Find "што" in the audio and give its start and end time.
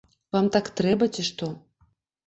1.31-1.55